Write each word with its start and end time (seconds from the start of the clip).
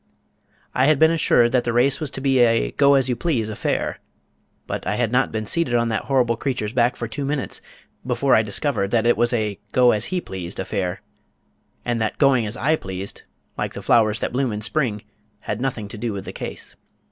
I 0.73 0.87
had 0.87 0.97
been 0.97 1.11
assured 1.11 1.51
that 1.51 1.63
the 1.63 1.71
race 1.73 1.99
was 1.99 2.09
to 2.09 2.21
be 2.21 2.39
a 2.39 2.71
"Go 2.71 2.95
As 2.95 3.07
You 3.07 3.15
Please" 3.15 3.49
affair, 3.49 3.99
but 4.65 4.87
I 4.87 4.95
had 4.95 5.11
not 5.11 5.31
been 5.31 5.45
seated 5.45 5.75
on 5.75 5.89
that 5.89 6.05
horrible 6.05 6.35
creature's 6.35 6.73
back 6.73 6.95
for 6.95 7.07
two 7.07 7.23
minutes 7.23 7.61
before 8.03 8.33
I 8.35 8.41
discovered 8.41 8.89
that 8.89 9.05
it 9.05 9.15
was 9.15 9.31
a 9.31 9.59
"Go 9.73 9.91
As 9.91 10.05
He 10.05 10.19
Pleased" 10.19 10.59
affair 10.59 11.01
and 11.85 12.01
that 12.01 12.17
"Going 12.17 12.47
As 12.47 12.57
I 12.57 12.77
Pleased," 12.77 13.21
like 13.59 13.75
the 13.75 13.83
flowers 13.83 14.19
that 14.21 14.31
bloom 14.33 14.51
in 14.51 14.57
the 14.61 14.65
Spring, 14.65 15.03
had 15.41 15.61
nothing 15.61 15.87
to 15.89 15.99
do 15.99 16.13
with 16.13 16.25
the 16.25 16.33
case. 16.33 16.75